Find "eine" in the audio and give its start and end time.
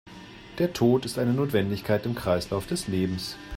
1.19-1.31